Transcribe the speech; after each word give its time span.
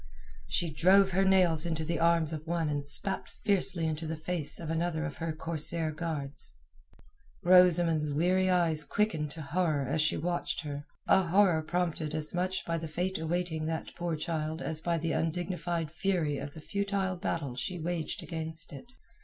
She 0.47 0.73
drove 0.73 1.11
her 1.11 1.23
nails 1.23 1.63
into 1.63 1.85
the 1.85 1.99
arms 1.99 2.33
of 2.33 2.47
one 2.47 2.69
and 2.69 2.87
spat 2.87 3.29
fiercely 3.29 3.85
into 3.85 4.07
the 4.07 4.15
face 4.17 4.59
of 4.59 4.71
another 4.71 5.05
of 5.05 5.17
her 5.17 5.31
corsair 5.31 5.91
guards. 5.91 6.55
Rosamund's 7.43 8.11
weary 8.11 8.49
eyes 8.49 8.83
quickened 8.83 9.29
to 9.29 9.43
horror 9.43 9.85
as 9.87 10.01
she 10.01 10.17
watched 10.17 10.61
her—a 10.61 11.27
horror 11.27 11.61
prompted 11.61 12.15
as 12.15 12.33
much 12.33 12.65
by 12.65 12.79
the 12.79 12.87
fate 12.87 13.19
awaiting 13.19 13.67
that 13.67 13.93
poor 13.95 14.15
child 14.15 14.59
as 14.59 14.81
by 14.81 14.97
the 14.97 15.11
undignified 15.11 15.91
fury 15.91 16.39
of 16.39 16.55
the 16.55 16.61
futile 16.61 17.15
battle 17.15 17.55
she 17.55 17.77
waged 17.77 18.23
against 18.23 18.73
it. 18.73 18.85